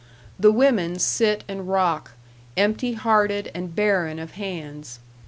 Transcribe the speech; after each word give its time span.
The 0.39 0.51
women 0.51 0.97
sit 0.97 1.43
and 1.47 1.67
rock, 1.69 2.13
empty 2.57 2.93
hearted 2.93 3.51
and 3.53 3.75
barren 3.75 4.17
of 4.17 4.31
hands. 4.31 4.97